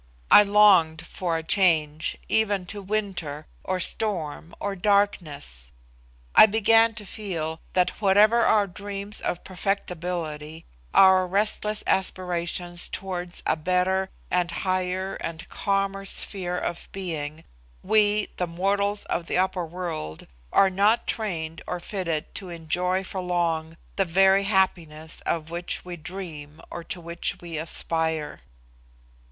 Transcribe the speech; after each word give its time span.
I 0.31 0.41
longed 0.41 1.05
for 1.05 1.37
a 1.37 1.43
change, 1.43 2.17
even 2.27 2.65
to 2.65 2.81
winter, 2.81 3.45
or 3.63 3.79
storm, 3.79 4.55
or 4.59 4.75
darkness. 4.75 5.71
I 6.33 6.47
began 6.47 6.95
to 6.95 7.05
feel 7.05 7.59
that, 7.73 8.01
whatever 8.01 8.39
our 8.41 8.65
dreams 8.65 9.21
of 9.21 9.43
perfectibility, 9.43 10.65
our 10.95 11.27
restless 11.27 11.83
aspirations 11.85 12.89
towards 12.89 13.43
a 13.45 13.55
better, 13.55 14.09
and 14.31 14.49
higher, 14.49 15.17
and 15.17 15.47
calmer, 15.49 16.05
sphere 16.05 16.57
of 16.57 16.89
being, 16.91 17.43
we, 17.83 18.29
the 18.37 18.47
mortals 18.47 19.05
of 19.05 19.27
the 19.27 19.37
upper 19.37 19.67
world, 19.67 20.25
are 20.51 20.71
not 20.71 21.05
trained 21.05 21.61
or 21.67 21.79
fitted 21.79 22.33
to 22.33 22.49
enjoy 22.49 23.03
for 23.03 23.21
long 23.21 23.77
the 23.97 24.05
very 24.05 24.45
happiness 24.45 25.21
of 25.27 25.51
which 25.51 25.85
we 25.85 25.95
dream 25.95 26.59
or 26.71 26.83
to 26.85 26.99
which 26.99 27.37
we 27.39 27.59
aspire. 27.59 28.41